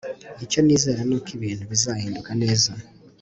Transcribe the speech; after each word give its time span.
Icyo 0.45 0.59
nizera 0.61 1.01
nuko 1.07 1.29
ibintu 1.37 1.63
bizahinduka 1.71 2.31
neza 2.41 2.71